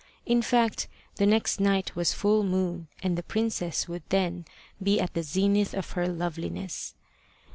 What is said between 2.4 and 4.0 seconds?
moon, and the princess